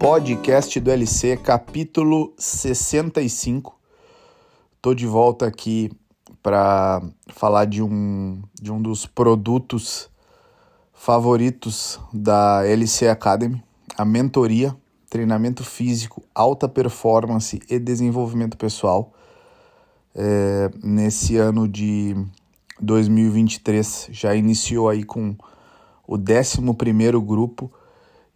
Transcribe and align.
podcast 0.00 0.80
do 0.80 0.90
LC, 0.90 1.36
capítulo 1.36 2.32
65. 2.38 3.78
Tô 4.80 4.94
de 4.94 5.06
volta 5.06 5.46
aqui 5.46 5.92
para 6.42 7.02
falar 7.28 7.66
de 7.66 7.82
um, 7.82 8.40
de 8.54 8.72
um 8.72 8.80
dos 8.80 9.04
produtos 9.04 10.08
favoritos 10.94 12.00
da 12.14 12.66
LC 12.66 13.08
Academy, 13.08 13.62
a 13.94 14.02
mentoria, 14.02 14.74
treinamento 15.10 15.62
físico, 15.62 16.22
alta 16.34 16.66
performance 16.66 17.60
e 17.68 17.78
desenvolvimento 17.78 18.56
pessoal. 18.56 19.12
É, 20.14 20.70
nesse 20.82 21.36
ano 21.36 21.68
de 21.68 22.16
2023 22.80 24.08
já 24.12 24.34
iniciou 24.34 24.88
aí 24.88 25.04
com 25.04 25.36
o 26.08 26.16
11 26.16 26.62
grupo 27.22 27.70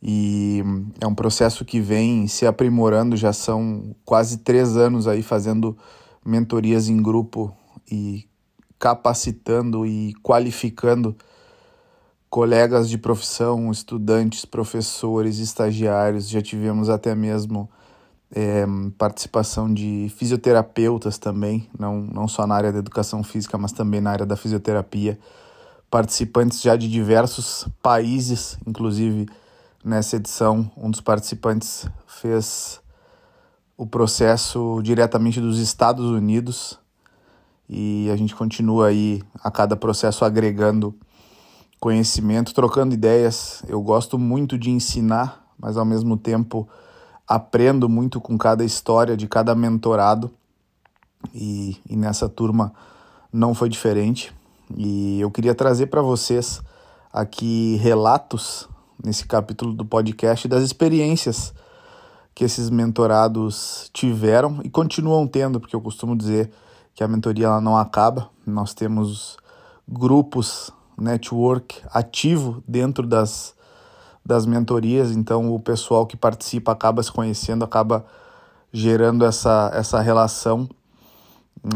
e 0.06 0.62
é 1.00 1.06
um 1.06 1.14
processo 1.14 1.64
que 1.64 1.80
vem 1.80 2.28
se 2.28 2.46
aprimorando, 2.46 3.16
já 3.16 3.32
são 3.32 3.96
quase 4.04 4.36
três 4.38 4.76
anos 4.76 5.08
aí 5.08 5.22
fazendo 5.22 5.74
mentorias 6.22 6.90
em 6.90 7.00
grupo 7.00 7.56
e 7.90 8.28
capacitando 8.78 9.86
e 9.86 10.12
qualificando 10.22 11.16
colegas 12.28 12.90
de 12.90 12.98
profissão, 12.98 13.70
estudantes, 13.70 14.44
professores, 14.44 15.38
estagiários, 15.38 16.28
já 16.28 16.42
tivemos 16.42 16.90
até 16.90 17.14
mesmo 17.14 17.70
é, 18.30 18.66
participação 18.98 19.72
de 19.72 20.12
fisioterapeutas 20.14 21.16
também, 21.16 21.66
não, 21.78 22.02
não 22.02 22.28
só 22.28 22.46
na 22.46 22.56
área 22.56 22.72
da 22.72 22.78
educação 22.78 23.22
física, 23.22 23.56
mas 23.56 23.72
também 23.72 24.02
na 24.02 24.10
área 24.10 24.26
da 24.26 24.36
fisioterapia, 24.36 25.18
participantes 25.90 26.60
já 26.60 26.76
de 26.76 26.90
diversos 26.90 27.66
países, 27.80 28.58
inclusive 28.66 29.26
Nessa 29.84 30.16
edição, 30.16 30.70
um 30.78 30.90
dos 30.90 31.02
participantes 31.02 31.86
fez 32.06 32.80
o 33.76 33.86
processo 33.86 34.80
diretamente 34.82 35.42
dos 35.42 35.58
Estados 35.58 36.06
Unidos 36.06 36.78
e 37.68 38.08
a 38.10 38.16
gente 38.16 38.34
continua 38.34 38.86
aí 38.86 39.22
a 39.42 39.50
cada 39.50 39.76
processo 39.76 40.24
agregando 40.24 40.94
conhecimento, 41.78 42.54
trocando 42.54 42.94
ideias. 42.94 43.62
Eu 43.68 43.82
gosto 43.82 44.18
muito 44.18 44.56
de 44.56 44.70
ensinar, 44.70 45.44
mas 45.58 45.76
ao 45.76 45.84
mesmo 45.84 46.16
tempo 46.16 46.66
aprendo 47.28 47.86
muito 47.86 48.22
com 48.22 48.38
cada 48.38 48.64
história 48.64 49.14
de 49.14 49.28
cada 49.28 49.54
mentorado 49.54 50.30
e, 51.34 51.76
e 51.86 51.94
nessa 51.94 52.26
turma 52.26 52.72
não 53.30 53.52
foi 53.52 53.68
diferente. 53.68 54.32
E 54.78 55.20
eu 55.20 55.30
queria 55.30 55.54
trazer 55.54 55.88
para 55.88 56.00
vocês 56.00 56.62
aqui 57.12 57.76
relatos 57.82 58.72
nesse 59.04 59.26
capítulo 59.26 59.74
do 59.74 59.84
podcast 59.84 60.48
das 60.48 60.62
experiências 60.62 61.52
que 62.34 62.42
esses 62.42 62.70
mentorados 62.70 63.90
tiveram 63.92 64.60
e 64.64 64.70
continuam 64.70 65.26
tendo, 65.26 65.60
porque 65.60 65.76
eu 65.76 65.80
costumo 65.80 66.16
dizer 66.16 66.50
que 66.94 67.04
a 67.04 67.08
mentoria 67.08 67.46
ela 67.46 67.60
não 67.60 67.76
acaba. 67.76 68.28
Nós 68.44 68.74
temos 68.74 69.36
grupos, 69.86 70.72
network 70.98 71.82
ativo 71.92 72.62
dentro 72.66 73.06
das, 73.06 73.54
das 74.24 74.46
mentorias, 74.46 75.12
então 75.12 75.54
o 75.54 75.60
pessoal 75.60 76.06
que 76.06 76.16
participa 76.16 76.72
acaba 76.72 77.02
se 77.02 77.12
conhecendo, 77.12 77.64
acaba 77.64 78.04
gerando 78.72 79.24
essa, 79.24 79.70
essa 79.72 80.00
relação 80.00 80.68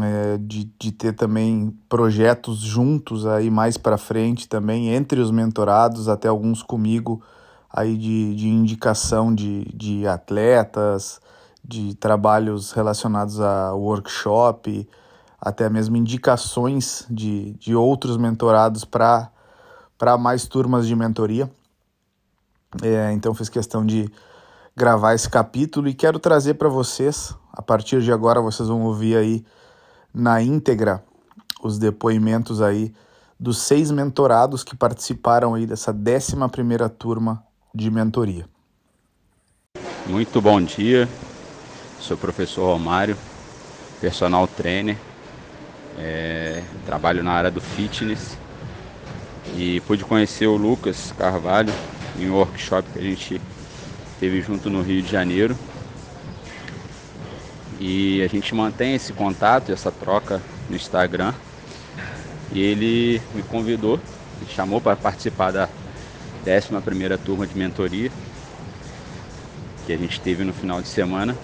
é, 0.01 0.37
de, 0.37 0.71
de 0.79 0.91
ter 0.91 1.13
também 1.13 1.75
projetos 1.87 2.59
juntos 2.59 3.25
aí 3.25 3.49
mais 3.49 3.77
para 3.77 3.97
frente 3.97 4.47
também, 4.47 4.93
entre 4.93 5.19
os 5.19 5.31
mentorados, 5.31 6.07
até 6.07 6.27
alguns 6.27 6.61
comigo 6.61 7.21
aí 7.71 7.97
de, 7.97 8.35
de 8.35 8.47
indicação 8.47 9.33
de, 9.33 9.65
de 9.73 10.07
atletas, 10.07 11.19
de 11.63 11.95
trabalhos 11.95 12.71
relacionados 12.71 13.39
a 13.39 13.73
workshop, 13.73 14.87
até 15.39 15.69
mesmo 15.69 15.95
indicações 15.97 17.05
de, 17.09 17.53
de 17.53 17.75
outros 17.75 18.17
mentorados 18.17 18.83
para 18.83 19.31
mais 20.19 20.47
turmas 20.47 20.87
de 20.87 20.95
mentoria. 20.95 21.49
É, 22.83 23.11
então 23.13 23.33
fiz 23.33 23.49
questão 23.49 23.85
de 23.85 24.09
gravar 24.75 25.15
esse 25.15 25.29
capítulo 25.29 25.87
e 25.87 25.93
quero 25.93 26.19
trazer 26.19 26.55
para 26.55 26.69
vocês, 26.69 27.35
a 27.51 27.61
partir 27.61 28.01
de 28.01 28.11
agora 28.11 28.41
vocês 28.41 28.69
vão 28.69 28.83
ouvir 28.83 29.15
aí 29.15 29.43
na 30.13 30.41
íntegra 30.41 31.03
os 31.61 31.77
depoimentos 31.77 32.61
aí 32.61 32.93
dos 33.39 33.59
seis 33.59 33.91
mentorados 33.91 34.63
que 34.63 34.75
participaram 34.75 35.53
aí 35.53 35.65
dessa 35.65 35.91
11 35.91 36.35
primeira 36.51 36.89
turma 36.89 37.43
de 37.73 37.89
mentoria. 37.89 38.45
Muito 40.07 40.41
bom 40.41 40.61
dia, 40.61 41.07
sou 41.99 42.17
o 42.17 42.19
professor 42.19 42.73
Romário, 42.73 43.15
personal 44.01 44.47
trainer, 44.47 44.97
é, 45.97 46.63
trabalho 46.85 47.23
na 47.23 47.31
área 47.31 47.51
do 47.51 47.61
fitness. 47.61 48.37
E 49.55 49.81
pude 49.81 50.03
conhecer 50.03 50.47
o 50.47 50.55
Lucas 50.55 51.13
Carvalho 51.17 51.73
em 52.17 52.29
um 52.29 52.35
workshop 52.35 52.87
que 52.91 52.99
a 52.99 53.01
gente 53.01 53.41
teve 54.19 54.41
junto 54.41 54.69
no 54.69 54.81
Rio 54.81 55.01
de 55.01 55.11
Janeiro 55.11 55.55
e 57.79 58.21
a 58.21 58.27
gente 58.27 58.53
mantém 58.53 58.95
esse 58.95 59.13
contato, 59.13 59.71
essa 59.71 59.91
troca 59.91 60.41
no 60.69 60.75
Instagram. 60.75 61.33
E 62.51 62.59
ele 62.59 63.21
me 63.33 63.41
convidou, 63.43 63.97
me 64.41 64.47
chamou 64.47 64.81
para 64.81 64.95
participar 64.95 65.51
da 65.51 65.69
11 66.45 67.17
turma 67.23 67.47
de 67.47 67.57
mentoria 67.57 68.11
que 69.85 69.93
a 69.93 69.97
gente 69.97 70.19
teve 70.19 70.43
no 70.43 70.53
final 70.53 70.81
de 70.81 70.87
semana. 70.87 71.35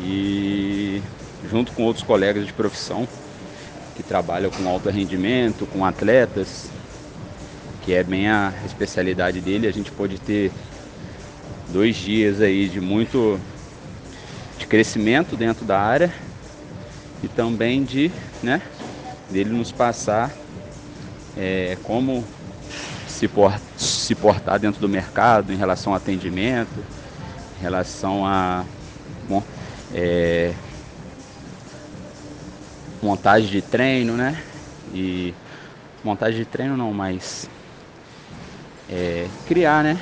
E 0.00 1.02
junto 1.50 1.72
com 1.72 1.84
outros 1.84 2.04
colegas 2.04 2.46
de 2.46 2.52
profissão 2.52 3.08
que 3.96 4.02
trabalham 4.02 4.50
com 4.50 4.68
alto 4.68 4.88
rendimento, 4.88 5.66
com 5.66 5.84
atletas, 5.84 6.70
que 7.84 7.92
é 7.92 8.04
bem 8.04 8.28
a 8.28 8.52
especialidade 8.64 9.40
dele, 9.40 9.66
a 9.66 9.72
gente 9.72 9.90
pôde 9.90 10.18
ter 10.18 10.52
dois 11.72 11.96
dias 11.96 12.40
aí 12.40 12.68
de 12.68 12.80
muito 12.80 13.40
crescimento 14.72 15.36
dentro 15.36 15.66
da 15.66 15.78
área 15.78 16.10
e 17.22 17.28
também 17.28 17.84
de, 17.84 18.10
né, 18.42 18.62
dele 19.28 19.50
nos 19.50 19.70
passar 19.70 20.32
é, 21.36 21.76
como 21.82 22.24
se, 23.06 23.28
por, 23.28 23.52
se 23.76 24.14
portar 24.14 24.58
dentro 24.58 24.80
do 24.80 24.88
mercado 24.88 25.52
em 25.52 25.56
relação 25.56 25.92
ao 25.92 25.98
atendimento, 25.98 26.72
em 27.58 27.62
relação 27.62 28.24
a 28.24 28.64
bom, 29.28 29.42
é, 29.92 30.54
montagem 33.02 33.50
de 33.50 33.60
treino, 33.60 34.16
né? 34.16 34.42
E 34.94 35.34
montagem 36.02 36.38
de 36.38 36.46
treino 36.46 36.78
não, 36.78 36.94
mas 36.94 37.46
é, 38.90 39.26
criar, 39.46 39.84
né? 39.84 39.98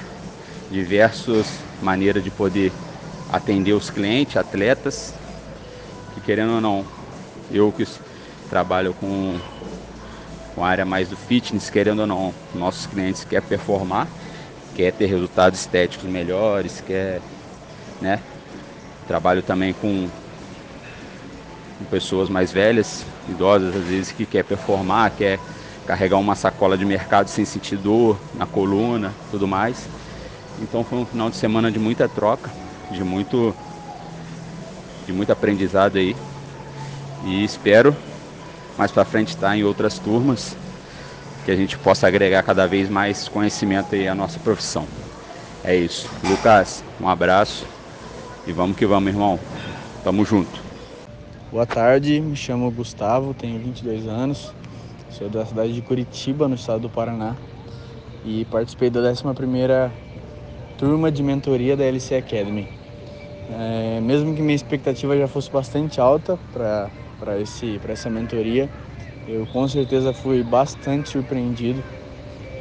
Diversas 0.71 1.59
maneiras 1.83 2.23
de 2.23 2.31
poder 2.31 2.71
atender 3.33 3.73
os 3.73 3.91
clientes, 3.91 4.37
atletas, 4.37 5.15
que 6.15 6.21
querendo 6.21 6.55
ou 6.55 6.61
não, 6.61 6.85
eu 7.51 7.73
que 7.73 7.87
trabalho 8.49 8.93
com, 8.95 9.39
com 10.55 10.65
a 10.65 10.69
área 10.69 10.85
mais 10.85 11.09
do 11.09 11.17
fitness, 11.17 11.71
querendo 11.71 12.01
ou 12.01 12.07
não, 12.07 12.35
nossos 12.55 12.87
clientes 12.87 13.25
querem 13.25 13.49
performar, 13.49 14.09
quer 14.75 14.93
ter 14.93 15.07
resultados 15.07 15.61
estéticos 15.61 16.09
melhores, 16.09 16.83
quer, 16.85 17.21
né? 18.01 18.21
Trabalho 19.07 19.43
também 19.43 19.73
com, 19.73 20.09
com 21.79 21.85
pessoas 21.85 22.29
mais 22.29 22.53
velhas, 22.53 23.05
idosas 23.29 23.75
às 23.75 23.85
vezes, 23.85 24.13
que 24.13 24.27
quer 24.27 24.45
performar, 24.45 25.13
quer 25.13 25.39
carregar 25.87 26.19
uma 26.19 26.35
sacola 26.35 26.77
de 26.77 26.85
mercado 26.85 27.29
sem 27.29 27.45
sentir 27.45 27.77
dor 27.77 28.19
na 28.35 28.47
coluna, 28.47 29.13
tudo 29.31 29.47
mais. 29.47 29.89
Então 30.61 30.85
foi 30.85 30.99
um 30.99 31.07
final 31.07 31.31
de 31.31 31.37
semana 31.37 31.71
de 31.71 31.79
muita 31.79 32.09
troca 32.09 32.51
de 32.91 33.03
muito 33.05 33.55
de 35.07 35.13
muito 35.13 35.33
aprendizado 35.33 35.97
aí. 35.97 36.17
E 37.25 37.45
espero 37.45 37.95
mais 38.79 38.91
para 38.91 39.05
frente 39.05 39.29
estar 39.29 39.57
em 39.57 39.65
outras 39.65 39.99
turmas 39.99 40.57
que 41.45 41.51
a 41.51 41.57
gente 41.57 41.77
possa 41.79 42.07
agregar 42.07 42.43
cada 42.43 42.67
vez 42.67 42.89
mais 42.89 43.29
conhecimento 43.29 43.95
aí 43.95 44.09
à 44.09 44.15
nossa 44.15 44.39
profissão. 44.39 44.87
É 45.63 45.77
isso. 45.77 46.09
Lucas, 46.25 46.83
um 47.01 47.09
abraço 47.09 47.67
e 48.47 48.53
vamos 48.53 48.77
que 48.77 48.87
vamos, 48.87 49.13
irmão. 49.13 49.39
Tamo 50.03 50.25
junto. 50.25 50.61
Boa 51.51 51.67
tarde, 51.67 52.21
me 52.21 52.37
chamo 52.37 52.71
Gustavo, 52.71 53.35
tenho 53.35 53.59
22 53.59 54.07
anos, 54.07 54.53
sou 55.11 55.29
da 55.29 55.45
cidade 55.45 55.75
de 55.75 55.83
Curitiba, 55.83 56.47
no 56.47 56.55
estado 56.55 56.83
do 56.83 56.89
Paraná, 56.89 57.35
e 58.25 58.45
participei 58.45 58.89
da 58.89 59.01
11ª 59.01 59.91
turma 60.79 61.11
de 61.11 61.23
mentoria 61.25 61.77
da 61.77 61.85
LC 61.85 62.15
Academy. 62.15 62.80
É, 63.53 64.01
mesmo 64.01 64.35
que 64.35 64.43
minha 64.43 64.55
expectativa 64.55 65.17
já 65.17 65.27
fosse 65.27 65.51
bastante 65.51 66.01
alta 66.01 66.39
para 66.53 66.89
essa 67.89 68.09
mentoria, 68.09 68.71
eu 69.27 69.45
com 69.47 69.67
certeza 69.67 70.13
fui 70.13 70.43
bastante 70.45 71.09
surpreendido. 71.11 71.83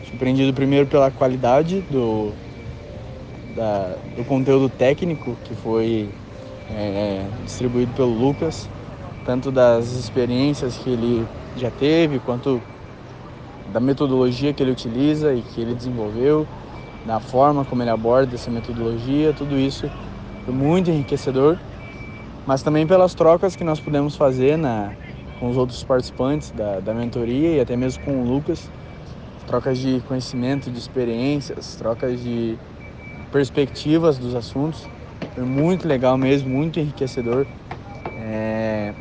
Surpreendido 0.10 0.54
primeiro 0.54 0.88
pela 0.88 1.12
qualidade 1.12 1.82
do, 1.84 2.34
da, 3.56 3.96
do 4.16 4.26
conteúdo 4.26 4.68
técnico 4.70 5.38
que 5.44 5.54
foi 5.56 6.10
é, 6.72 7.28
distribuído 7.44 7.94
pelo 7.94 8.10
Lucas, 8.14 8.68
tanto 9.24 9.52
das 9.52 9.86
experiências 9.92 10.76
que 10.78 10.90
ele 10.90 11.28
já 11.56 11.70
teve, 11.70 12.20
quanto 12.20 12.60
da 13.72 13.80
metodologia 13.80 14.54
que 14.54 14.64
ele 14.64 14.72
utiliza 14.72 15.34
e 15.36 15.44
que 15.44 15.62
ele 15.62 15.76
desenvolveu, 15.76 16.48
da 17.06 17.20
forma 17.20 17.64
como 17.66 17.84
ele 17.84 17.92
aborda 17.92 18.36
essa 18.36 18.50
metodologia, 18.50 19.34
tudo 19.34 19.58
isso 19.60 19.86
foi 20.50 20.56
muito 20.56 20.90
enriquecedor, 20.90 21.60
mas 22.48 22.64
também 22.64 22.88
pelas 22.88 23.14
trocas 23.14 23.56
que 23.56 23.64
nós 23.64 23.80
pudemos 23.80 24.16
fazer 24.16 24.58
na, 24.58 24.96
com 25.40 25.48
os 25.48 25.56
outros 25.58 25.84
participantes 25.84 26.52
da, 26.52 26.80
da 26.80 26.92
mentoria 26.92 27.56
e 27.56 27.60
até 27.60 27.78
mesmo 27.78 28.04
com 28.04 28.20
o 28.20 28.26
Lucas, 28.26 28.68
trocas 29.46 29.78
de 29.78 30.02
conhecimento, 30.08 30.72
de 30.72 30.80
experiências, 30.80 31.76
trocas 31.76 32.20
de 32.20 32.58
perspectivas 33.32 34.18
dos 34.18 34.34
assuntos. 34.34 34.84
Foi 35.36 35.44
muito 35.44 35.88
legal 35.88 36.18
mesmo, 36.18 36.50
muito 36.50 36.80
enriquecedor. 36.80 37.46
É, 38.18 38.92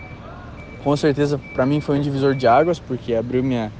com 0.85 0.95
certeza, 0.99 1.41
para 1.55 1.65
mim 1.65 1.81
foi 1.81 1.99
um 1.99 2.03
divisor 2.03 2.35
de 2.35 2.47
águas, 2.47 2.79
porque 2.79 3.15
abriu 3.15 3.43
minha 3.43 3.73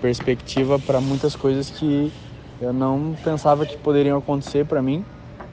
perspectiva 0.00 0.78
para 0.78 1.00
muitas 1.00 1.34
coisas 1.34 1.68
que 1.68 2.12
eu 2.60 2.72
não 2.72 3.16
pensava 3.24 3.66
que 3.66 3.76
poderiam 3.78 4.18
acontecer 4.18 4.64
para 4.64 4.80
mim 4.80 5.04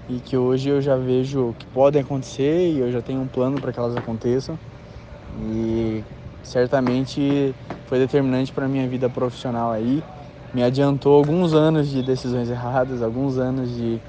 e 0.08 0.22
que 0.22 0.38
hoje 0.38 0.70
eu 0.70 0.82
já 0.82 0.98
vejo 0.98 1.54
que 1.60 1.66
podem 1.68 2.02
acontecer 2.02 2.72
e 2.72 2.80
eu 2.80 2.92
já 2.92 3.02
tenho 3.02 3.22
um 3.22 3.28
plano 3.28 3.60
para 3.60 3.72
que 3.74 3.80
elas 3.80 3.96
aconteçam. 3.96 4.60
E 5.32 6.04
certamente 6.44 7.56
foi 7.88 8.00
determinante 8.00 8.54
para 8.54 8.68
minha 8.68 8.88
vida 8.88 9.10
profissional 9.10 9.72
aí. 9.72 10.04
Me 10.54 10.64
adiantou 10.64 11.16
alguns 11.16 11.54
anos 11.54 11.90
de 11.90 12.02
decisões 12.04 12.50
erradas, 12.50 13.02
alguns 13.02 13.38
anos 13.38 13.70
de, 13.76 14.02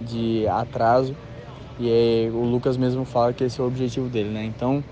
de 0.00 0.46
atraso. 0.48 1.16
E 1.78 1.88
aí, 1.90 2.30
o 2.30 2.44
Lucas 2.44 2.76
mesmo 2.76 3.04
fala 3.04 3.32
que 3.34 3.44
esse 3.44 3.60
é 3.60 3.64
o 3.64 3.66
objetivo 3.66 4.08
dele, 4.08 4.30
né? 4.30 4.44
Então, 4.44 4.84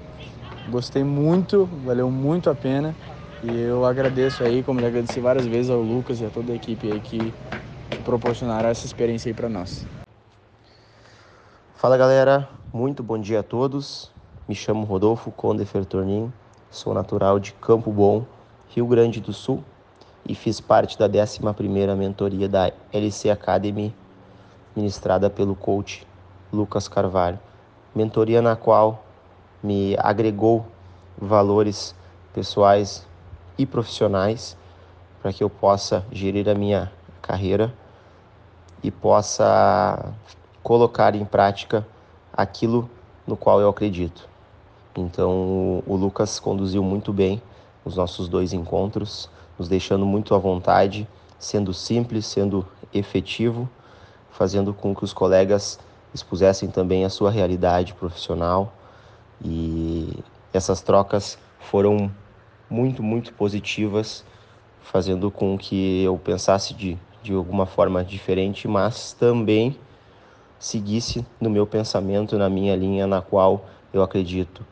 gostei 0.66 1.04
muito, 1.04 1.66
valeu 1.66 2.10
muito 2.10 2.50
a 2.50 2.54
pena. 2.56 2.96
E 3.42 3.48
eu 3.50 3.84
agradeço 3.84 4.44
aí, 4.44 4.62
como 4.64 4.80
já 4.80 4.88
agradeci 4.88 5.20
várias 5.20 5.46
vezes 5.46 5.70
ao 5.70 5.82
Lucas 5.82 6.20
e 6.20 6.24
a 6.26 6.30
toda 6.30 6.52
a 6.52 6.56
equipe 6.56 6.88
aí 6.88 7.00
que 7.00 7.34
proporcionaram 8.04 8.68
essa 8.70 8.86
experiência 8.86 9.30
aí 9.30 9.34
para 9.34 9.48
nós. 9.48 9.99
Fala 11.80 11.96
galera, 11.96 12.46
muito 12.74 13.02
bom 13.02 13.18
dia 13.18 13.40
a 13.40 13.42
todos. 13.42 14.12
Me 14.46 14.54
chamo 14.54 14.84
Rodolfo 14.84 15.30
Condefer 15.30 15.86
Tornin, 15.86 16.30
sou 16.70 16.92
natural 16.92 17.40
de 17.40 17.54
Campo 17.54 17.90
Bom, 17.90 18.26
Rio 18.68 18.86
Grande 18.86 19.18
do 19.18 19.32
Sul 19.32 19.64
e 20.28 20.34
fiz 20.34 20.60
parte 20.60 20.98
da 20.98 21.08
11ª 21.08 21.96
mentoria 21.96 22.46
da 22.46 22.70
LC 22.92 23.30
Academy, 23.30 23.96
ministrada 24.76 25.30
pelo 25.30 25.54
coach 25.54 26.06
Lucas 26.52 26.86
Carvalho. 26.86 27.40
Mentoria 27.94 28.42
na 28.42 28.56
qual 28.56 29.02
me 29.62 29.96
agregou 30.00 30.66
valores 31.16 31.94
pessoais 32.34 33.08
e 33.56 33.64
profissionais 33.64 34.54
para 35.22 35.32
que 35.32 35.42
eu 35.42 35.48
possa 35.48 36.04
gerir 36.12 36.46
a 36.46 36.54
minha 36.54 36.92
carreira 37.22 37.72
e 38.82 38.90
possa 38.90 40.12
colocar 40.62 41.14
em 41.14 41.24
prática 41.24 41.86
aquilo 42.32 42.88
no 43.26 43.36
qual 43.36 43.60
eu 43.60 43.68
acredito. 43.68 44.28
Então, 44.96 45.82
o 45.86 45.96
Lucas 45.96 46.40
conduziu 46.40 46.82
muito 46.82 47.12
bem 47.12 47.40
os 47.84 47.96
nossos 47.96 48.28
dois 48.28 48.52
encontros, 48.52 49.30
nos 49.58 49.68
deixando 49.68 50.04
muito 50.04 50.34
à 50.34 50.38
vontade, 50.38 51.06
sendo 51.38 51.72
simples, 51.72 52.26
sendo 52.26 52.66
efetivo, 52.92 53.68
fazendo 54.30 54.74
com 54.74 54.94
que 54.94 55.04
os 55.04 55.12
colegas 55.12 55.78
expusessem 56.12 56.68
também 56.68 57.04
a 57.04 57.10
sua 57.10 57.30
realidade 57.30 57.94
profissional 57.94 58.72
e 59.42 60.18
essas 60.52 60.80
trocas 60.80 61.38
foram 61.58 62.10
muito, 62.68 63.02
muito 63.02 63.32
positivas, 63.32 64.24
fazendo 64.82 65.30
com 65.30 65.56
que 65.56 66.02
eu 66.02 66.18
pensasse 66.18 66.74
de, 66.74 66.98
de 67.22 67.32
alguma 67.32 67.64
forma 67.64 68.04
diferente, 68.04 68.66
mas 68.66 69.12
também 69.12 69.78
seguisse 70.60 71.26
no 71.40 71.48
meu 71.48 71.66
pensamento, 71.66 72.38
na 72.38 72.50
minha 72.50 72.76
linha 72.76 73.06
na 73.06 73.22
qual 73.22 73.64
eu 73.92 74.02
acredito, 74.02 74.64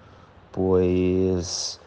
pois 0.53 1.81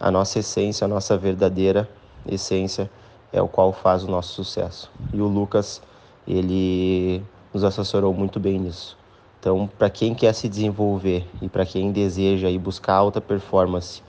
a 0.00 0.10
nossa 0.10 0.38
essência, 0.38 0.84
a 0.84 0.88
nossa 0.88 1.18
verdadeira 1.18 1.88
essência 2.26 2.88
é 3.32 3.42
o 3.42 3.48
qual 3.48 3.72
faz 3.72 4.04
o 4.04 4.10
nosso 4.10 4.32
sucesso. 4.32 4.90
E 5.12 5.20
o 5.20 5.26
Lucas, 5.26 5.82
ele 6.26 7.22
nos 7.52 7.64
assessorou 7.64 8.14
muito 8.14 8.38
bem 8.38 8.60
nisso. 8.60 8.96
Então, 9.40 9.68
para 9.78 9.90
quem 9.90 10.14
quer 10.14 10.32
se 10.34 10.48
desenvolver 10.48 11.26
e 11.42 11.48
para 11.48 11.66
quem 11.66 11.90
deseja 11.92 12.48
ir 12.48 12.58
buscar 12.58 12.94
alta 12.94 13.20
performance 13.20 14.02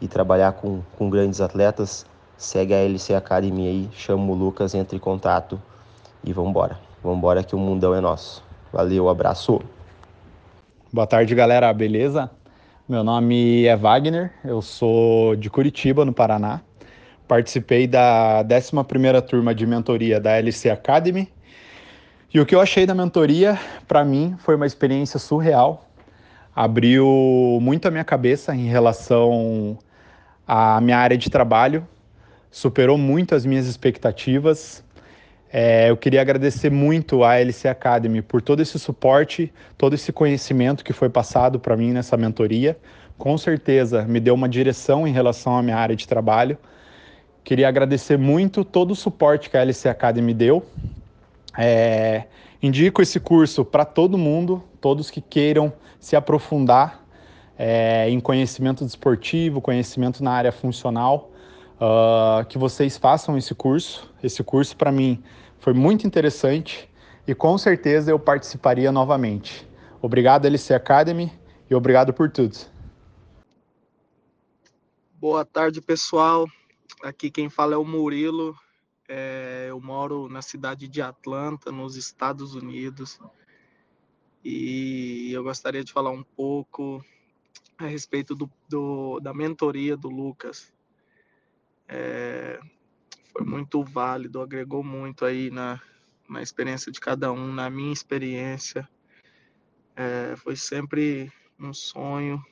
e 0.00 0.06
trabalhar 0.06 0.52
com, 0.52 0.82
com 0.98 1.10
grandes 1.10 1.40
atletas, 1.40 2.06
segue 2.36 2.74
a 2.74 2.78
LC 2.78 3.14
Academy 3.14 3.66
aí, 3.66 3.88
chama 3.92 4.30
o 4.32 4.34
Lucas, 4.34 4.74
entre 4.74 4.96
em 4.96 5.00
contato 5.00 5.60
e 6.22 6.32
vamos 6.32 6.50
embora. 6.50 6.78
Vamos 7.02 7.18
embora 7.18 7.42
que 7.42 7.54
o 7.54 7.58
mundão 7.58 7.94
é 7.94 8.00
nosso. 8.00 8.45
Valeu, 8.76 9.08
abraço. 9.08 9.58
Boa 10.92 11.06
tarde, 11.06 11.34
galera, 11.34 11.72
beleza? 11.72 12.30
Meu 12.86 13.02
nome 13.02 13.64
é 13.64 13.74
Wagner, 13.74 14.30
eu 14.44 14.60
sou 14.60 15.34
de 15.34 15.48
Curitiba, 15.48 16.04
no 16.04 16.12
Paraná. 16.12 16.60
Participei 17.26 17.86
da 17.86 18.44
11ª 18.44 19.22
turma 19.22 19.54
de 19.54 19.66
mentoria 19.66 20.20
da 20.20 20.32
LC 20.32 20.68
Academy. 20.68 21.32
E 22.34 22.38
o 22.38 22.44
que 22.44 22.54
eu 22.54 22.60
achei 22.60 22.84
da 22.84 22.94
mentoria, 22.94 23.58
para 23.88 24.04
mim, 24.04 24.36
foi 24.40 24.56
uma 24.56 24.66
experiência 24.66 25.18
surreal. 25.18 25.88
Abriu 26.54 27.58
muito 27.62 27.88
a 27.88 27.90
minha 27.90 28.04
cabeça 28.04 28.54
em 28.54 28.66
relação 28.66 29.78
à 30.46 30.78
minha 30.82 30.98
área 30.98 31.16
de 31.16 31.30
trabalho, 31.30 31.88
superou 32.50 32.98
muito 32.98 33.34
as 33.34 33.46
minhas 33.46 33.66
expectativas. 33.66 34.84
É, 35.52 35.90
eu 35.90 35.96
queria 35.96 36.20
agradecer 36.20 36.70
muito 36.70 37.22
à 37.22 37.38
LC 37.38 37.68
Academy 37.68 38.20
por 38.20 38.42
todo 38.42 38.60
esse 38.60 38.78
suporte, 38.78 39.52
todo 39.78 39.94
esse 39.94 40.12
conhecimento 40.12 40.84
que 40.84 40.92
foi 40.92 41.08
passado 41.08 41.60
para 41.60 41.76
mim 41.76 41.92
nessa 41.92 42.16
mentoria. 42.16 42.76
Com 43.16 43.38
certeza 43.38 44.02
me 44.02 44.20
deu 44.20 44.34
uma 44.34 44.48
direção 44.48 45.06
em 45.06 45.12
relação 45.12 45.56
à 45.56 45.62
minha 45.62 45.76
área 45.76 45.94
de 45.94 46.06
trabalho. 46.06 46.58
Queria 47.44 47.68
agradecer 47.68 48.18
muito 48.18 48.64
todo 48.64 48.90
o 48.90 48.96
suporte 48.96 49.48
que 49.48 49.56
a 49.56 49.62
LC 49.62 49.88
Academy 49.88 50.34
deu. 50.34 50.64
É, 51.56 52.24
indico 52.60 53.00
esse 53.00 53.20
curso 53.20 53.64
para 53.64 53.84
todo 53.84 54.18
mundo, 54.18 54.62
todos 54.80 55.10
que 55.10 55.20
queiram 55.20 55.72
se 55.98 56.16
aprofundar 56.16 57.04
é, 57.58 58.10
em 58.10 58.20
conhecimento 58.20 58.84
desportivo, 58.84 59.60
conhecimento 59.60 60.22
na 60.22 60.32
área 60.32 60.52
funcional 60.52 61.30
uh, 61.76 62.44
que 62.46 62.58
vocês 62.58 62.96
façam 62.96 63.36
esse 63.36 63.54
curso. 63.54 64.12
Esse 64.22 64.42
curso, 64.42 64.76
para 64.76 64.92
mim, 64.92 65.22
foi 65.66 65.74
muito 65.74 66.06
interessante 66.06 66.88
e 67.26 67.34
com 67.34 67.58
certeza 67.58 68.12
eu 68.12 68.20
participaria 68.20 68.92
novamente. 68.92 69.68
Obrigado, 70.00 70.46
LC 70.46 70.72
Academy, 70.72 71.32
e 71.68 71.74
obrigado 71.74 72.14
por 72.14 72.30
tudo. 72.30 72.56
Boa 75.14 75.44
tarde, 75.44 75.80
pessoal. 75.80 76.46
Aqui 77.02 77.32
quem 77.32 77.50
fala 77.50 77.74
é 77.74 77.76
o 77.76 77.84
Murilo. 77.84 78.56
É, 79.08 79.66
eu 79.68 79.80
moro 79.80 80.28
na 80.28 80.40
cidade 80.40 80.86
de 80.86 81.02
Atlanta, 81.02 81.72
nos 81.72 81.96
Estados 81.96 82.54
Unidos. 82.54 83.18
E 84.44 85.32
eu 85.32 85.42
gostaria 85.42 85.82
de 85.82 85.92
falar 85.92 86.10
um 86.10 86.22
pouco 86.22 87.04
a 87.76 87.86
respeito 87.86 88.36
do, 88.36 88.48
do 88.68 89.18
da 89.18 89.34
mentoria 89.34 89.96
do 89.96 90.08
Lucas 90.08 90.72
é, 91.88 92.60
foi 93.36 93.44
muito 93.44 93.84
válido, 93.84 94.40
agregou 94.40 94.82
muito 94.82 95.26
aí 95.26 95.50
na, 95.50 95.78
na 96.26 96.40
experiência 96.40 96.90
de 96.90 96.98
cada 96.98 97.30
um, 97.30 97.52
na 97.52 97.68
minha 97.68 97.92
experiência. 97.92 98.88
É, 99.94 100.34
foi 100.36 100.56
sempre 100.56 101.30
um 101.60 101.74
sonho 101.74 102.42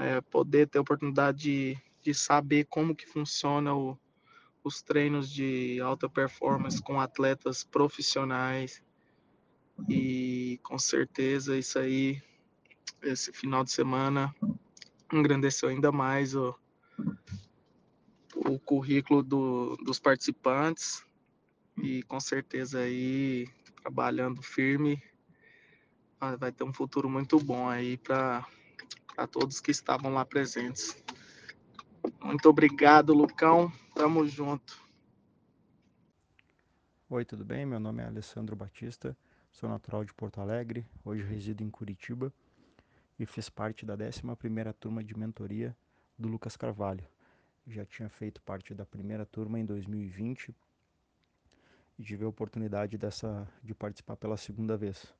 é, 0.00 0.22
poder 0.22 0.68
ter 0.68 0.78
a 0.78 0.80
oportunidade 0.80 1.38
de, 1.38 1.78
de 2.02 2.14
saber 2.14 2.64
como 2.64 2.96
que 2.96 3.06
funciona 3.06 3.74
o, 3.74 3.98
os 4.64 4.80
treinos 4.80 5.30
de 5.30 5.80
alta 5.82 6.08
performance 6.08 6.80
com 6.82 6.98
atletas 6.98 7.62
profissionais 7.62 8.82
e 9.86 10.58
com 10.62 10.78
certeza 10.78 11.58
isso 11.58 11.78
aí 11.78 12.22
esse 13.02 13.30
final 13.32 13.62
de 13.62 13.70
semana 13.70 14.34
engrandeceu 15.12 15.68
ainda 15.68 15.92
mais 15.92 16.34
o, 16.34 16.58
o 18.44 18.58
currículo 18.58 19.22
do, 19.22 19.76
dos 19.76 19.98
participantes 19.98 21.02
e 21.82 22.02
com 22.04 22.20
certeza 22.20 22.80
aí 22.80 23.48
trabalhando 23.82 24.42
firme 24.42 25.02
vai 26.38 26.50
ter 26.50 26.64
um 26.64 26.72
futuro 26.72 27.08
muito 27.08 27.38
bom 27.38 27.68
aí 27.68 27.96
para 27.96 28.46
todos 29.30 29.60
que 29.60 29.70
estavam 29.70 30.12
lá 30.12 30.24
presentes. 30.24 30.96
Muito 32.22 32.48
obrigado, 32.48 33.12
Lucão. 33.12 33.70
Tamo 33.94 34.26
junto. 34.26 34.84
Oi, 37.08 37.24
tudo 37.24 37.44
bem? 37.44 37.64
Meu 37.64 37.78
nome 37.78 38.02
é 38.02 38.06
Alessandro 38.06 38.56
Batista. 38.56 39.16
sou 39.52 39.68
natural 39.68 40.04
de 40.04 40.12
Porto 40.12 40.40
Alegre, 40.40 40.84
hoje 41.04 41.22
resido 41.22 41.62
em 41.62 41.70
Curitiba 41.70 42.32
e 43.18 43.24
fiz 43.24 43.48
parte 43.48 43.86
da 43.86 43.96
11ª 43.96 44.72
turma 44.72 45.04
de 45.04 45.16
mentoria 45.16 45.76
do 46.18 46.28
Lucas 46.28 46.56
Carvalho. 46.56 47.06
Já 47.66 47.84
tinha 47.84 48.08
feito 48.08 48.40
parte 48.42 48.74
da 48.74 48.86
primeira 48.86 49.26
turma 49.26 49.58
em 49.58 49.64
2020 49.64 50.54
e 51.98 52.02
tive 52.02 52.24
a 52.24 52.28
oportunidade 52.28 52.96
dessa, 52.96 53.48
de 53.62 53.74
participar 53.74 54.16
pela 54.16 54.36
segunda 54.36 54.76
vez, 54.76 55.12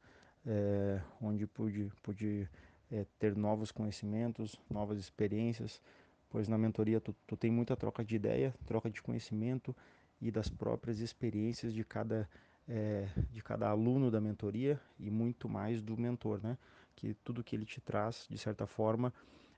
é, 0.46 1.00
onde 1.20 1.46
pude, 1.46 1.90
pude 2.02 2.48
é, 2.90 3.04
ter 3.18 3.34
novos 3.34 3.72
conhecimentos, 3.72 4.60
novas 4.70 4.98
experiências, 4.98 5.80
pois 6.28 6.46
na 6.46 6.56
mentoria 6.56 7.00
tu, 7.00 7.14
tu 7.26 7.36
tem 7.36 7.50
muita 7.50 7.76
troca 7.76 8.04
de 8.04 8.14
ideia, 8.14 8.54
troca 8.66 8.90
de 8.90 9.02
conhecimento 9.02 9.74
e 10.20 10.30
das 10.30 10.48
próprias 10.48 11.00
experiências 11.00 11.72
de 11.72 11.84
cada 11.84 12.28
é, 12.68 13.08
de 13.30 13.42
cada 13.42 13.68
aluno 13.68 14.10
da 14.10 14.20
mentoria 14.20 14.80
e 14.98 15.08
muito 15.10 15.48
mais 15.48 15.80
do 15.80 15.96
mentor, 15.96 16.40
né? 16.42 16.58
Que 16.96 17.14
tudo 17.14 17.44
que 17.44 17.54
ele 17.54 17.64
te 17.64 17.80
traz, 17.80 18.26
de 18.28 18.38
certa 18.38 18.66
forma, 18.66 19.12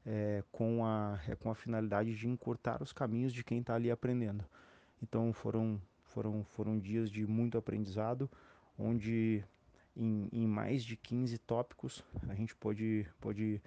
é, 0.09 0.43
com, 0.51 0.87
a, 0.87 1.21
é 1.29 1.35
com 1.35 1.51
a 1.51 1.55
finalidade 1.55 2.15
de 2.15 2.27
encurtar 2.27 2.83
os 2.83 2.93
caminhos 2.93 3.33
de 3.33 3.45
quem 3.45 3.61
está 3.61 3.75
ali 3.75 3.91
aprendendo. 3.91 4.43
Então 5.03 5.33
foram, 5.35 5.79
foram, 6.05 6.43
foram 6.45 6.79
dias 6.79 7.11
de 7.11 7.27
muito 7.27 7.59
aprendizado, 7.59 8.31
onde 8.79 9.45
em, 9.95 10.29
em 10.33 10.47
mais 10.47 10.83
de 10.83 10.97
15 10.97 11.37
tópicos 11.39 12.03
a 12.27 12.35
gente 12.35 12.57
pode, 12.57 13.07
pode 13.21 13.61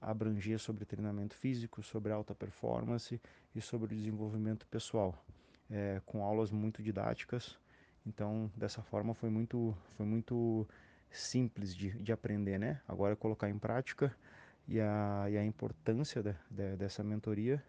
abranger 0.00 0.58
sobre 0.58 0.86
treinamento 0.86 1.36
físico, 1.36 1.82
sobre 1.82 2.12
alta 2.12 2.34
performance 2.34 3.20
e 3.54 3.60
sobre 3.60 3.94
desenvolvimento 3.94 4.66
pessoal, 4.68 5.22
é, 5.70 6.00
com 6.06 6.24
aulas 6.24 6.50
muito 6.50 6.82
didáticas, 6.82 7.58
então, 8.06 8.50
dessa 8.54 8.82
forma 8.82 9.14
foi 9.14 9.30
muito, 9.30 9.76
foi 9.96 10.04
muito 10.04 10.68
simples 11.10 11.74
de, 11.74 11.90
de 11.90 12.12
aprender, 12.12 12.58
né? 12.58 12.80
Agora 12.86 13.16
colocar 13.16 13.48
em 13.48 13.58
prática 13.58 14.14
e 14.66 14.80
a, 14.80 15.26
e 15.30 15.36
a 15.36 15.44
importância 15.44 16.22
de, 16.22 16.34
de, 16.50 16.76
dessa 16.76 17.02
mentoria 17.02 17.62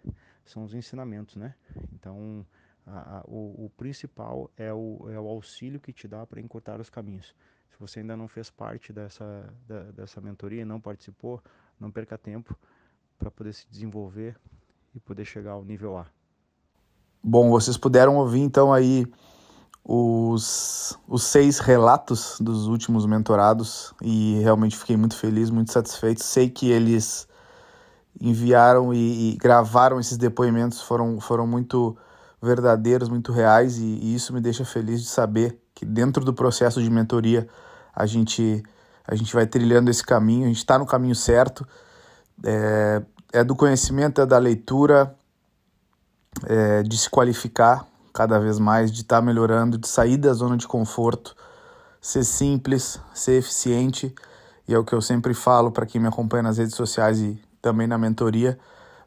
são 0.45 0.63
os 0.63 0.73
ensinamentos, 0.73 1.35
né? 1.35 1.53
Então, 1.93 2.45
a, 2.85 3.17
a, 3.17 3.23
o, 3.27 3.65
o, 3.65 3.71
principal 3.75 4.49
é 4.57 4.71
o, 4.73 5.07
é 5.09 5.19
o 5.19 5.27
auxílio 5.27 5.79
que 5.79 5.91
te 5.91 6.07
dá 6.07 6.25
para 6.25 6.39
encurtar 6.39 6.79
os 6.79 6.89
caminhos. 6.89 7.35
Se 7.71 7.79
você 7.79 7.99
ainda 7.99 8.15
não 8.15 8.27
fez 8.27 8.49
parte 8.49 8.93
dessa, 8.93 9.53
da, 9.67 9.83
dessa 9.91 10.21
mentoria, 10.21 10.65
não 10.65 10.79
participou, 10.79 11.43
não 11.79 11.91
perca 11.91 12.17
tempo 12.17 12.57
para 13.17 13.29
poder 13.29 13.53
se 13.53 13.67
desenvolver 13.69 14.37
e 14.93 14.99
poder 14.99 15.25
chegar 15.25 15.51
ao 15.51 15.65
nível 15.65 15.97
A. 15.97 16.07
Bom, 17.21 17.49
vocês 17.49 17.77
puderam 17.77 18.17
ouvir 18.17 18.39
então 18.39 18.71
aí 18.71 19.05
os, 19.87 20.97
os 21.07 21.23
seis 21.23 21.59
relatos 21.59 22.37
dos 22.41 22.65
últimos 22.65 23.05
mentorados 23.05 23.93
e 24.01 24.39
realmente 24.41 24.75
fiquei 24.75 24.97
muito 24.97 25.15
feliz, 25.15 25.51
muito 25.51 25.71
satisfeito. 25.71 26.23
Sei 26.23 26.49
que 26.49 26.71
eles 26.71 27.27
enviaram 28.19 28.91
e, 28.91 29.33
e 29.33 29.37
gravaram 29.37 29.99
esses 29.99 30.17
depoimentos, 30.17 30.81
foram, 30.81 31.19
foram 31.19 31.45
muito 31.45 31.95
verdadeiros, 32.41 33.09
muito 33.09 33.31
reais 33.31 33.77
e, 33.77 33.83
e, 33.83 34.15
isso 34.15 34.33
me 34.33 34.41
deixa 34.41 34.65
feliz 34.65 35.01
de 35.01 35.07
saber 35.07 35.61
que 35.75 35.85
dentro 35.85 36.25
do 36.25 36.33
processo 36.33 36.81
de 36.81 36.89
mentoria 36.89 37.47
a 37.95 38.07
gente, 38.07 38.63
a 39.07 39.13
gente 39.13 39.33
vai 39.35 39.45
trilhando 39.45 39.91
esse 39.91 40.03
caminho, 40.03 40.45
a 40.45 40.47
gente 40.47 40.57
está 40.57 40.79
no 40.79 40.85
caminho 40.85 41.15
certo. 41.15 41.67
É, 42.43 43.03
é 43.33 43.43
do 43.43 43.55
conhecimento, 43.55 44.19
é 44.19 44.25
da 44.25 44.37
leitura, 44.37 45.15
é, 46.47 46.81
de 46.81 46.97
se 46.97 47.09
qualificar 47.09 47.85
cada 48.15 48.39
vez 48.39 48.57
mais, 48.57 48.93
de 48.93 49.01
estar 49.01 49.17
tá 49.17 49.21
melhorando, 49.21 49.77
de 49.77 49.89
sair 49.89 50.15
da 50.15 50.31
zona 50.31 50.55
de 50.55 50.65
conforto, 50.65 51.35
ser 51.99 52.23
simples, 52.23 52.97
ser 53.13 53.39
eficiente. 53.39 54.15
E 54.65 54.73
é 54.73 54.79
o 54.79 54.85
que 54.85 54.93
eu 54.93 55.01
sempre 55.01 55.33
falo 55.33 55.69
para 55.69 55.85
quem 55.85 55.99
me 55.99 56.07
acompanha 56.07 56.43
nas 56.43 56.57
redes 56.57 56.75
sociais 56.75 57.19
e 57.19 57.37
também 57.61 57.87
na 57.87 57.97
mentoria: 57.97 58.57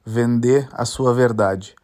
vender 0.05 0.69
a 0.73 0.85
sua 0.85 1.15
verdade. 1.15 1.75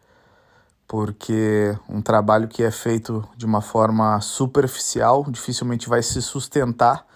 Porque 0.87 1.75
um 1.89 1.99
trabalho 1.99 2.47
que 2.47 2.61
é 2.61 2.69
feito 2.69 3.27
de 3.35 3.43
uma 3.43 3.59
forma 3.59 4.21
superficial 4.21 5.25
dificilmente 5.27 5.89
vai 5.89 6.03
se 6.03 6.21
sustentar. 6.21 7.07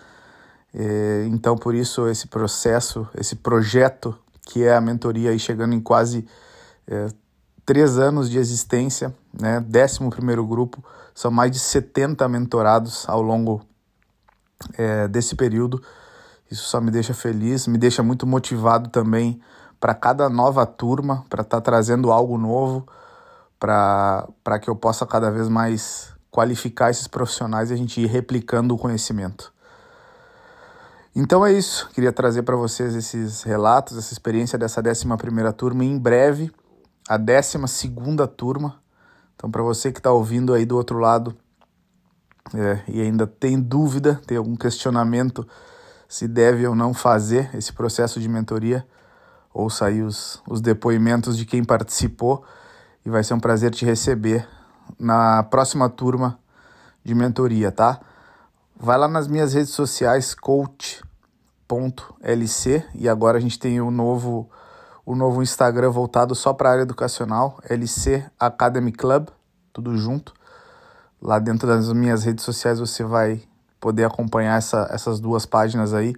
É, 0.74 1.28
então, 1.28 1.56
por 1.56 1.76
isso, 1.76 2.08
esse 2.08 2.28
processo, 2.28 3.08
esse 3.16 3.36
projeto 3.36 4.18
que 4.44 4.64
é 4.64 4.76
a 4.76 4.82
mentoria, 4.82 5.30
aí 5.30 5.38
chegando 5.38 5.76
em 5.76 5.80
quase 5.80 6.28
é, 6.88 7.10
três 7.64 8.00
anos 8.00 8.28
de 8.28 8.40
existência, 8.40 9.14
né? 9.34 9.60
11 9.60 10.48
grupo, 10.48 10.84
são 11.14 11.32
mais 11.32 11.52
de 11.52 11.60
70 11.60 12.28
mentorados 12.28 13.08
ao 13.08 13.22
longo 13.22 13.62
é, 14.78 15.08
desse 15.08 15.36
período. 15.36 15.82
Isso 16.50 16.64
só 16.64 16.82
me 16.82 16.92
deixa 16.92 17.14
feliz, 17.14 17.68
me 17.68 17.78
deixa 17.78 18.02
muito 18.02 18.26
motivado 18.26 18.90
também 18.90 19.40
para 19.80 19.94
cada 19.94 20.30
nova 20.30 20.66
turma, 20.66 21.24
para 21.30 21.42
estar 21.42 21.58
tá 21.58 21.62
trazendo 21.62 22.12
algo 22.12 22.38
novo, 22.38 22.88
para 23.60 24.60
que 24.62 24.70
eu 24.70 24.76
possa 24.76 25.06
cada 25.06 25.30
vez 25.30 25.48
mais 25.48 26.14
qualificar 26.32 26.90
esses 26.90 27.08
profissionais 27.08 27.70
e 27.70 27.74
a 27.74 27.78
gente 27.78 28.02
ir 28.02 28.08
replicando 28.08 28.74
o 28.74 28.78
conhecimento. 28.78 29.54
Então 31.16 31.46
é 31.46 31.52
isso, 31.52 31.90
queria 31.94 32.12
trazer 32.12 32.44
para 32.44 32.56
vocês 32.56 32.96
esses 32.96 33.44
relatos, 33.44 33.98
essa 33.98 34.14
experiência 34.14 34.58
dessa 34.58 34.80
11 34.82 35.06
turma. 35.58 35.84
Em 35.84 35.98
breve 35.98 36.52
a 37.08 37.18
12 37.18 37.58
turma. 38.38 38.80
Então, 39.40 39.50
para 39.50 39.64
você 39.64 39.90
que 39.90 40.02
está 40.02 40.12
ouvindo 40.12 40.54
aí 40.54 40.66
do 40.66 40.76
outro 40.76 41.00
lado 41.00 41.34
é, 42.54 42.82
e 42.90 43.00
ainda 43.00 43.26
tem 43.26 43.58
dúvida, 43.58 44.20
tem 44.28 44.38
algum 44.38 44.54
questionamento 44.54 45.48
se 46.10 46.28
deve 46.28 46.68
ou 46.68 46.76
não 46.76 46.94
fazer 46.94 47.50
esse 47.56 47.72
processo 47.72 48.20
de 48.20 48.28
mentoria, 48.28 48.86
ouça 49.54 49.86
aí 49.86 50.02
os, 50.02 50.44
os 50.46 50.60
depoimentos 50.60 51.38
de 51.38 51.46
quem 51.46 51.64
participou 51.64 52.44
e 53.06 53.10
vai 53.10 53.24
ser 53.24 53.34
um 53.34 53.40
prazer 53.40 53.72
te 53.72 53.86
receber 53.86 54.46
na 55.00 55.42
próxima 55.44 55.90
turma 55.90 56.38
de 57.02 57.16
mentoria, 57.16 57.72
tá? 57.72 58.02
Vai 58.76 58.98
lá 58.98 59.08
nas 59.08 59.26
minhas 59.26 59.54
redes 59.54 59.72
sociais, 59.72 60.34
coach.lc, 60.34 61.00
e 62.94 63.08
agora 63.08 63.38
a 63.38 63.42
gente 63.42 63.58
tem 63.58 63.80
o 63.80 63.88
um 63.88 63.92
novo 63.92 64.50
o 65.10 65.16
novo 65.16 65.42
Instagram 65.42 65.90
voltado 65.90 66.36
só 66.36 66.54
para 66.54 66.70
a 66.70 66.72
área 66.74 66.82
educacional, 66.84 67.58
LC 67.68 68.24
Academy 68.40 68.92
Club, 68.92 69.30
tudo 69.74 69.98
junto. 69.98 70.36
Lá 71.20 71.40
dentro 71.40 71.68
das 71.68 71.92
minhas 71.92 72.24
redes 72.24 72.46
sociais 72.46 72.80
você 72.80 73.04
vai 73.04 73.42
poder 73.80 74.04
acompanhar 74.04 74.60
essa, 74.60 74.88
essas 74.92 75.20
duas 75.20 75.48
páginas 75.48 75.96
aí 75.96 76.16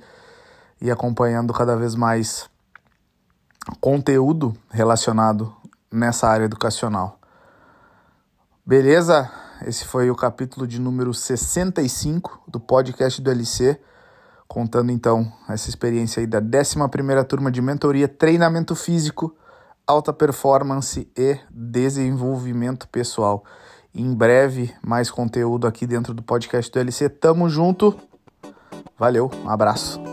e 0.81 0.91
acompanhando 0.91 1.53
cada 1.53 1.77
vez 1.77 1.95
mais 1.95 2.49
conteúdo 3.79 4.53
relacionado 4.69 5.55
nessa 5.89 6.27
área 6.27 6.43
educacional. 6.43 7.17
Beleza? 8.65 9.31
Esse 9.65 9.85
foi 9.85 10.11
o 10.11 10.15
capítulo 10.17 10.67
de 10.67 10.81
número 10.81 11.13
65 11.13 12.43
do 12.45 12.59
podcast 12.59 13.21
do 13.21 13.31
LC 13.31 13.79
contando 14.51 14.91
então 14.91 15.31
essa 15.47 15.69
experiência 15.69 16.19
aí 16.19 16.27
da 16.27 16.39
11 16.39 16.75
turma 17.25 17.49
de 17.49 17.61
mentoria, 17.61 18.05
treinamento 18.05 18.75
físico, 18.75 19.33
alta 19.87 20.11
performance 20.11 21.09
e 21.17 21.39
desenvolvimento 21.49 22.85
pessoal. 22.89 23.45
Em 23.95 24.13
breve, 24.13 24.73
mais 24.85 25.09
conteúdo 25.09 25.67
aqui 25.67 25.87
dentro 25.87 26.13
do 26.13 26.21
podcast 26.21 26.69
do 26.69 26.79
LC. 26.79 27.07
Tamo 27.07 27.47
junto. 27.47 27.97
Valeu, 28.99 29.31
um 29.41 29.49
abraço. 29.49 30.10